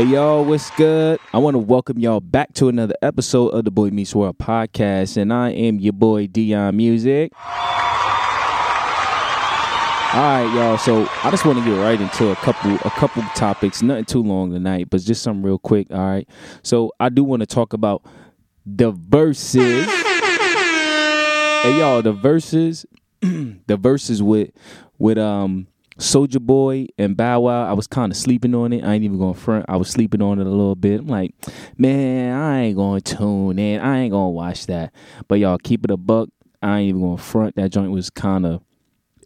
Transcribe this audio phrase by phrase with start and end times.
[0.00, 1.20] Hey y'all, what's good?
[1.34, 5.18] I want to welcome y'all back to another episode of the Boy Meets World podcast,
[5.18, 7.30] and I am your boy Dion Music.
[7.36, 7.50] All
[10.14, 10.78] right, y'all.
[10.78, 13.82] So I just want to get right into a couple a couple topics.
[13.82, 15.88] Nothing too long tonight, but just something real quick.
[15.90, 16.26] All right.
[16.62, 18.02] So I do want to talk about
[18.64, 19.84] the Verzuz.
[21.60, 22.86] Hey y'all, the Verzuz,
[23.20, 24.48] the Verzuz with
[24.98, 25.66] with um
[26.00, 28.82] Soulja Boy and Bow Wow, I was kind of sleeping on it.
[28.82, 29.66] I ain't even going to front.
[29.68, 31.00] I was sleeping on it a little bit.
[31.00, 31.34] I'm like,
[31.76, 33.80] man, I ain't going to tune in.
[33.80, 34.94] I ain't going to watch that.
[35.28, 36.30] But y'all, keep it a buck.
[36.62, 37.56] I ain't even going to front.
[37.56, 38.62] That joint was kind of,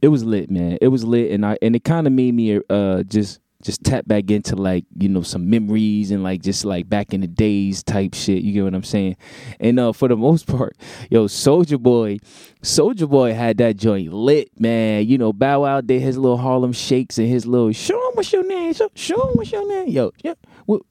[0.03, 0.79] it was lit, man.
[0.81, 4.07] It was lit, and I and it kind of made me uh just just tap
[4.07, 7.83] back into like you know some memories and like just like back in the days
[7.83, 8.43] type shit.
[8.43, 9.17] You get what I'm saying?
[9.59, 10.77] And uh, for the most part,
[11.11, 12.19] yo, Soulja Boy,
[12.63, 15.09] Soulja Boy had that joint lit, man.
[15.09, 18.33] You know, Bow Wow did his little Harlem shakes and his little show him what's
[18.33, 20.35] your name, show, show him what's your name, yo, yo,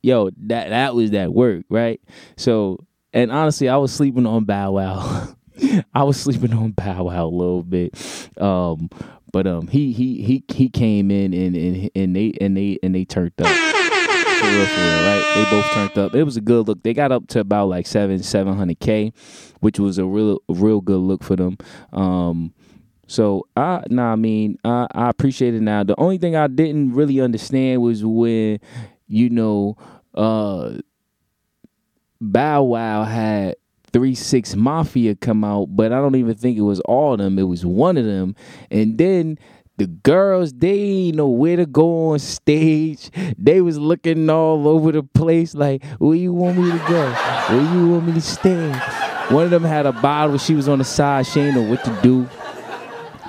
[0.02, 0.30] yo.
[0.48, 2.02] That that was that work, right?
[2.38, 5.36] So, and honestly, I was sleeping on Bow Wow.
[5.94, 7.96] I was sleeping on Bow Wow a little bit.
[8.42, 8.90] Um,
[9.34, 12.96] but um, he he he he came in and and and they and they and
[12.96, 13.48] they turned up.
[13.48, 15.32] For real, for real, right?
[15.36, 16.16] They both turned up.
[16.16, 16.84] It was a good look.
[16.84, 19.12] They got up to about like seven, seven hundred k,
[19.62, 21.58] which was a real, real good look for them.
[21.94, 22.54] Um,
[23.08, 25.84] so I, nah, I mean, I, I appreciate it now.
[25.84, 28.60] The only thing I didn't really understand was when,
[29.08, 29.78] you know,
[30.14, 30.78] uh,
[32.20, 33.56] Bow Wow had
[33.94, 37.38] Three Six Mafia come out, but I don't even think it was all of them.
[37.38, 38.36] It was one of them,
[38.72, 39.38] and then
[39.78, 43.10] the girls they know where to go on stage.
[43.38, 47.12] They was looking all over the place, like where you want me to go,
[47.50, 48.76] where you want me to stand.
[49.32, 50.38] One of them had a bottle.
[50.38, 51.26] She was on the side.
[51.26, 52.28] She ain't know what to do.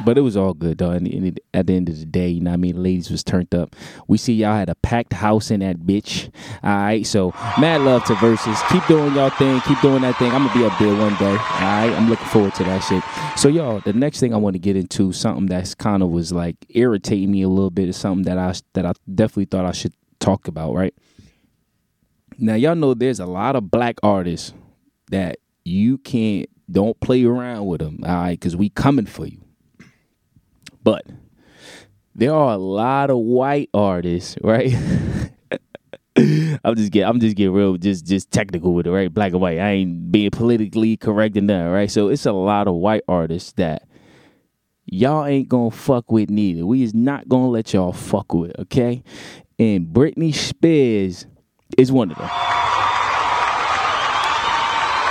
[0.04, 0.90] But it was all good though.
[0.90, 2.74] And, and at the end of the day, you know what I mean?
[2.76, 3.76] The Ladies was turned up.
[4.08, 6.30] We see y'all had a packed house in that bitch.
[6.62, 7.06] All right.
[7.06, 8.68] So mad love to Verzuz.
[8.70, 9.60] Keep doing y'all thing.
[9.62, 10.32] Keep doing that thing.
[10.32, 11.30] I'm gonna be up there one day.
[11.30, 11.92] All right.
[11.96, 13.02] I'm looking forward to that shit.
[13.38, 16.32] So y'all, the next thing I want to get into something that's kind of was
[16.32, 19.72] like irritating me a little bit is something that I that I definitely thought I
[19.72, 20.74] should talk about.
[20.74, 20.94] Right.
[22.38, 24.52] Now y'all know there's a lot of black artists
[25.10, 28.00] that you can't don't play around with them.
[28.02, 28.38] All right.
[28.38, 29.43] Because we coming for you.
[30.84, 31.06] But
[32.14, 34.72] there are a lot of white artists, right?
[36.16, 39.12] I'm just get I'm just getting real just just technical with it, right?
[39.12, 39.58] Black and white.
[39.58, 41.90] I ain't being politically correct in that, right?
[41.90, 43.88] So it's a lot of white artists that
[44.84, 46.64] y'all ain't gonna fuck with neither.
[46.64, 49.02] We is not gonna let y'all fuck with, okay?
[49.58, 51.26] And Britney Spears
[51.76, 52.53] is one of them.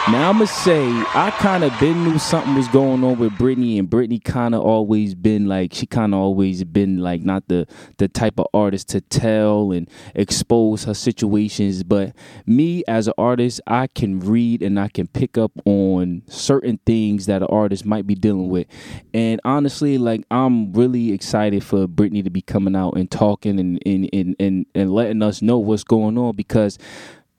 [0.09, 3.89] Now I'ma say I kind of been knew something was going on with Britney, and
[3.89, 7.65] Britney kind of always been like she kind of always been like not the
[7.99, 11.83] the type of artist to tell and expose her situations.
[11.83, 12.13] But
[12.45, 17.25] me as an artist, I can read and I can pick up on certain things
[17.27, 18.67] that an artist might be dealing with.
[19.13, 23.81] And honestly, like I'm really excited for Britney to be coming out and talking and
[23.85, 26.77] and and and, and letting us know what's going on because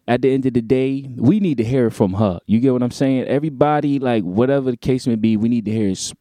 [0.07, 2.41] at the end of the day, we need to hear it from her.
[2.47, 3.25] You get what I'm saying?
[3.25, 6.13] Everybody, like whatever the case may be, we need to hear it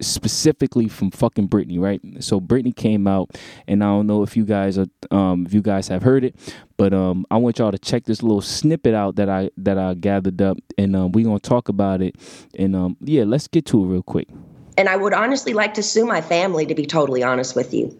[0.00, 2.00] specifically from fucking Britney, right?
[2.20, 3.36] So Britney came out,
[3.66, 6.36] and I don't know if you guys are, um, if you guys have heard it,
[6.76, 9.94] but um, I want y'all to check this little snippet out that I that I
[9.94, 12.16] gathered up, and um, we're gonna talk about it,
[12.58, 14.28] and um, yeah, let's get to it real quick.
[14.76, 17.96] And I would honestly like to sue my family, to be totally honest with you.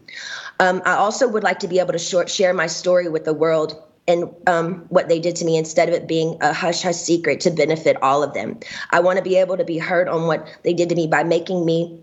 [0.59, 3.35] Um, I also would like to be able to short, share my story with the
[3.35, 6.97] world and um, what they did to me instead of it being a hush hush
[6.97, 8.59] secret to benefit all of them.
[8.91, 11.25] I want to be able to be heard on what they did to me by
[11.25, 12.03] making me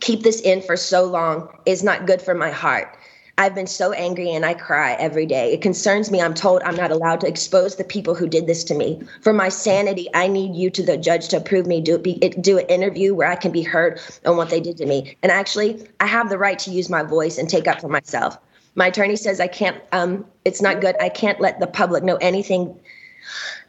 [0.00, 2.96] keep this in for so long is not good for my heart.
[3.38, 5.54] I've been so angry and I cry every day.
[5.54, 6.20] It concerns me.
[6.20, 9.00] I'm told I'm not allowed to expose the people who did this to me.
[9.22, 12.58] For my sanity, I need you to the judge to approve me do be, do
[12.58, 15.16] an interview where I can be heard on what they did to me.
[15.22, 18.36] And actually, I have the right to use my voice and take up for myself.
[18.74, 19.80] My attorney says I can't.
[19.92, 20.96] Um, it's not good.
[21.00, 22.78] I can't let the public know anything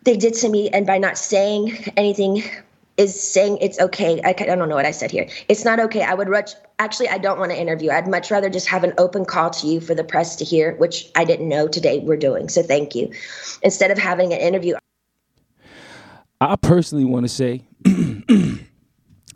[0.04, 2.44] they did to me, and by not saying anything
[2.98, 4.22] is saying it's okay.
[4.24, 5.28] I, I don't know what I said here.
[5.48, 6.04] It's not okay.
[6.04, 6.52] I would rush.
[6.80, 7.90] Actually, I don't want to interview.
[7.92, 10.76] I'd much rather just have an open call to you for the press to hear,
[10.76, 12.50] which I didn't know today we're doing.
[12.50, 13.12] So thank you.
[13.64, 14.76] Instead of having an interview.
[16.40, 17.62] I personally want to say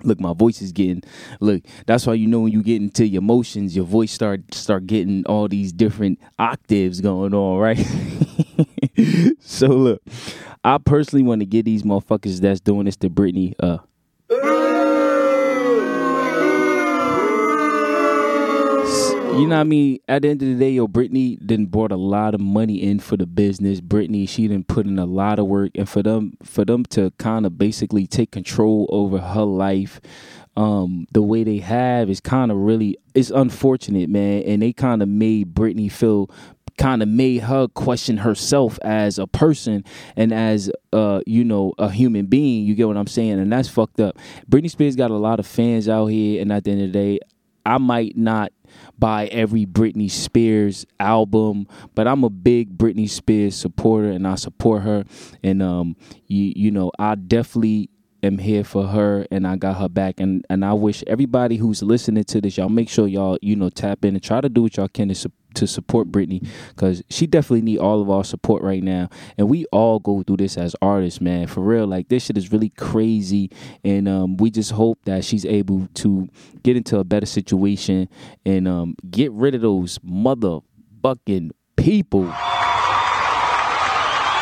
[0.06, 1.02] look my voice is getting
[1.40, 4.86] look that's why you know when you get into your emotions your voice start start
[4.88, 7.86] getting all these different octaves going on right?
[9.40, 10.02] So look
[10.64, 13.78] i personally want to get these motherfuckers that's doing this to britney uh
[19.40, 20.00] you know what I mean?
[20.08, 23.00] At the end of the day, yo, Britney then brought a lot of money in
[23.00, 23.82] for the business.
[23.82, 27.12] Britney, she didn't put in a lot of work, and for them, for them to
[27.18, 30.00] kind of basically take control over her life,
[30.58, 34.44] um, the way they have is kind of really it's unfortunate, man.
[34.44, 36.30] And they kind of made Britney feel
[36.78, 39.84] kind of made her question herself as a person
[40.18, 43.70] and as uh you know a human being you get what i'm saying and that's
[43.70, 44.18] fucked up
[44.50, 46.92] britney spears got a lot of fans out here and at the end of the
[46.92, 47.20] day
[47.66, 48.52] i might not
[49.00, 54.84] buy every britney spears album but i'm a big britney spears supporter and i support
[54.84, 55.04] her.
[55.44, 55.96] And um
[56.28, 57.90] you you know i definitely
[58.26, 60.20] am here for her and I got her back.
[60.20, 63.70] And and I wish everybody who's listening to this y'all make sure y'all you know
[63.70, 67.04] tap in and try to do what y'all can to support to support Britney because
[67.10, 69.10] she definitely need all of our support right now.
[69.38, 71.48] And we all go through this as artists, man.
[71.48, 73.52] For real, like this shit is really crazy,
[73.84, 76.30] and um, we just hope that she's able to
[76.64, 78.10] get into a better situation
[78.46, 82.32] and um, get rid of those motherfucking people.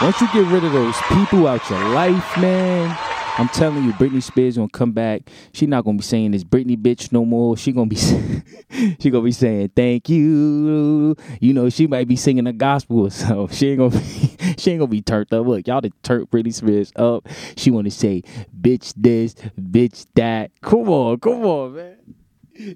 [0.01, 2.97] Once you get rid of those people out your life, man,
[3.35, 5.31] I'm telling you, Britney Spears gonna come back.
[5.53, 7.57] She not gonna be saying this Britney bitch no more.
[7.57, 7.95] She gonna be
[8.99, 11.15] she gonna be saying thank you.
[11.41, 13.55] You know, she might be singing the gospel or something.
[13.55, 15.47] She ain't gonna be she ain't gonna be turned up.
[15.47, 17.27] Look, y'all done turned Britney Spears up.
[17.57, 18.21] She wanna say
[18.61, 20.51] bitch this, bitch that.
[20.61, 21.97] Come on, come on, man.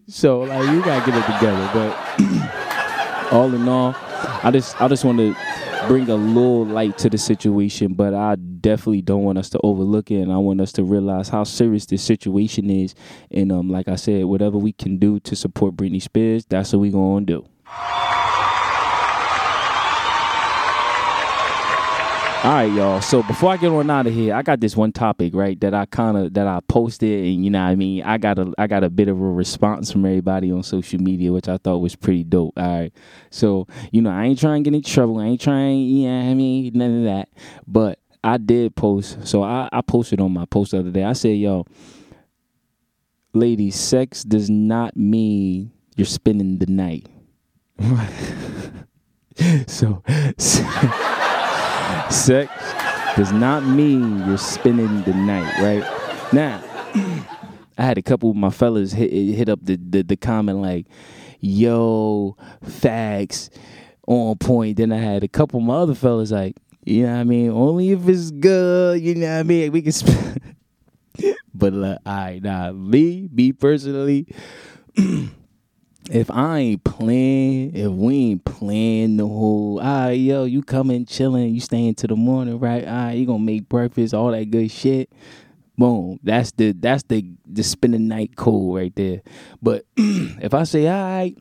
[0.07, 1.69] So like you gotta get it together.
[1.71, 3.95] But all in all,
[4.43, 5.35] I just I just wanna
[5.87, 10.11] bring a little light to the situation, but I definitely don't want us to overlook
[10.11, 12.95] it, and I want us to realize how serious this situation is.
[13.31, 16.79] And um, like I said, whatever we can do to support Britney Spears, that's what
[16.79, 17.45] we gonna do.
[22.43, 23.01] All right, y'all.
[23.01, 25.73] So before I get on out of here, I got this one topic, right, that
[25.73, 28.67] I kind of that I posted, and you know, I mean, I got a I
[28.67, 31.95] got a bit of a response from everybody on social media, which I thought was
[31.95, 32.53] pretty dope.
[32.55, 32.93] All right,
[33.31, 35.19] so you know, I ain't trying to get in trouble.
[35.19, 37.29] I ain't trying, you know, I mean, none of that.
[37.67, 41.03] But I did post, so I I posted on my post the other day.
[41.03, 41.65] I said, yo,
[43.33, 47.07] ladies, sex does not mean you're spending the night.
[49.67, 50.03] so.
[50.37, 50.63] so
[52.09, 52.51] Sex
[53.17, 56.33] does not mean you're spending the night, right?
[56.33, 56.63] Now,
[57.77, 60.85] I had a couple of my fellas hit hit up the, the, the comment like,
[61.41, 63.49] yo, facts
[64.07, 64.77] on point.
[64.77, 66.55] Then I had a couple of my other fellas like,
[66.87, 67.51] you know what I mean?
[67.51, 69.71] Only if it's good, you know what I mean?
[69.73, 70.55] We can spend.
[71.53, 74.25] but like, all right, nah, me, me personally,
[74.95, 81.05] if I ain't playing, if we ain't playing the whole, ah, right, yo, you coming
[81.05, 82.85] chilling, you staying to the morning, right?
[82.87, 85.11] Ah, right, you gonna make breakfast, all that good shit.
[85.77, 86.19] Boom.
[86.23, 89.21] That's the that's the the spend spending night cool right there.
[89.61, 91.37] But if I say, all right,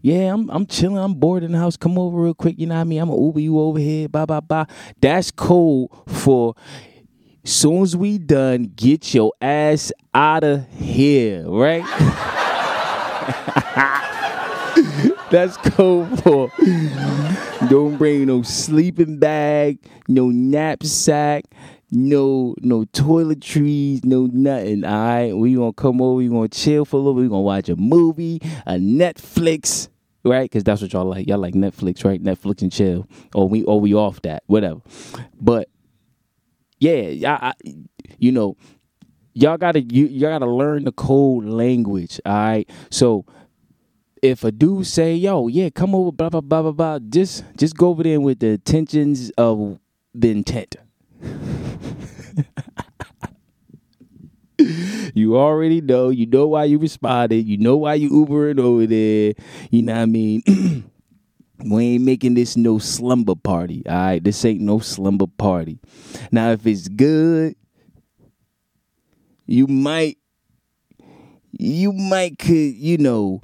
[0.00, 2.74] yeah, I'm I'm chilling, I'm bored in the house, come over real quick, you know
[2.74, 3.00] what I mean?
[3.00, 4.66] I'm gonna Uber you over here, Bye bye blah.
[5.00, 6.54] That's cool for
[7.44, 11.84] soon as we done, get your ass out of here, right?
[15.30, 16.52] That's code for
[17.68, 21.44] don't bring no sleeping bag, no knapsack,
[21.94, 24.84] no no toiletries, no nothing.
[24.84, 27.14] All right, we gonna come over, we gonna chill for a little.
[27.14, 29.88] We gonna watch a movie, a Netflix,
[30.24, 30.44] right?
[30.44, 31.26] Because that's what y'all like.
[31.26, 32.22] Y'all like Netflix, right?
[32.22, 34.80] Netflix and chill, or we or we off that, whatever.
[35.40, 35.68] But
[36.80, 37.52] yeah, I, I
[38.18, 38.56] you know,
[39.32, 42.20] y'all gotta you y'all gotta learn the code language.
[42.26, 43.24] All right, so
[44.22, 47.76] if a dude say, "Yo, yeah, come over," blah blah blah blah blah, just just
[47.76, 49.78] go over there with the intentions of
[50.14, 50.76] the intent.
[55.14, 56.10] you already know.
[56.10, 57.46] You know why you responded.
[57.46, 59.34] You know why you Ubering over there.
[59.70, 60.42] You know what I mean.
[61.64, 63.82] we ain't making this no slumber party.
[63.86, 65.80] All right, this ain't no slumber party.
[66.30, 67.56] Now, if it's good,
[69.46, 70.18] you might,
[71.52, 73.40] you might could, you know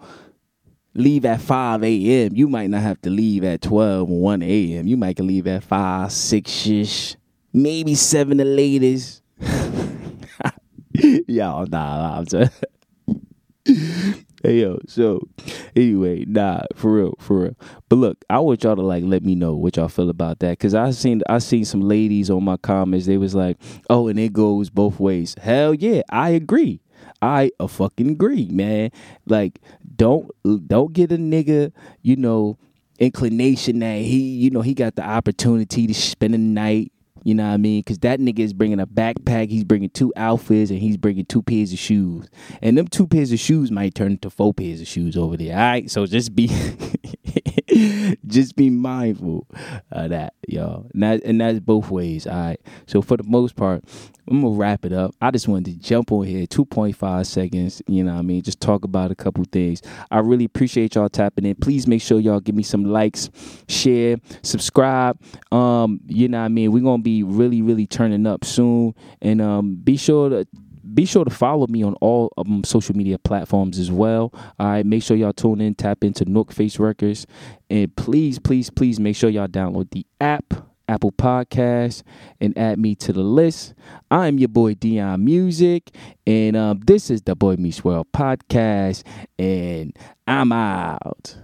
[0.94, 2.34] leave at 5 a.m.
[2.34, 4.86] You might not have to leave at 12 or 1 a.m.
[4.86, 7.16] You might leave at 5, 6 ish,
[7.52, 9.22] maybe 7 the latest.
[11.28, 12.64] Y'all, nah, I'm just.
[14.42, 15.20] hey yo, so
[15.76, 17.56] anyway, nah, for real, for real.
[17.88, 20.58] But look, I want y'all to like let me know what y'all feel about that,
[20.58, 23.06] cause I seen I seen some ladies on my comments.
[23.06, 25.36] They was like, oh, and it goes both ways.
[25.40, 26.80] Hell yeah, I agree.
[27.22, 28.90] I a fucking agree, man.
[29.26, 29.60] Like,
[29.96, 30.30] don't
[30.66, 32.58] don't get a nigga, you know,
[32.98, 36.92] inclination that he, you know, he got the opportunity to spend a night
[37.22, 37.80] You know what I mean?
[37.80, 41.42] Because that nigga is bringing a backpack, he's bringing two outfits, and he's bringing two
[41.42, 42.28] pairs of shoes.
[42.62, 45.54] And them two pairs of shoes might turn into four pairs of shoes over there.
[45.54, 46.48] All right, so just be,
[48.26, 49.46] just be mindful
[49.90, 50.86] of that, y'all.
[50.94, 52.26] And, that, and that's both ways.
[52.26, 52.60] All right.
[52.86, 53.84] So for the most part,
[54.30, 55.12] I'm gonna wrap it up.
[55.20, 57.82] I just wanted to jump on here, 2.5 seconds.
[57.88, 58.42] You know what I mean?
[58.42, 59.82] Just talk about a couple things.
[60.10, 61.56] I really appreciate y'all tapping in.
[61.56, 63.28] Please make sure y'all give me some likes,
[63.68, 65.20] share, subscribe.
[65.50, 66.70] Um, you know what I mean?
[66.70, 68.94] We're gonna be really, really turning up soon.
[69.20, 70.46] And um be sure to
[70.94, 74.32] be sure to follow me on all um, social media platforms as well.
[74.58, 77.26] All right, make sure y'all tune in, tap into Nook Face Records,
[77.68, 80.54] and please, please, please make sure y'all download the app.
[80.88, 82.02] Apple Podcasts
[82.40, 83.74] and add me to the list.
[84.10, 85.88] I'm your boy Dion Music,
[86.26, 89.04] and um, this is the Boy Meets World podcast,
[89.38, 91.36] and I'm out.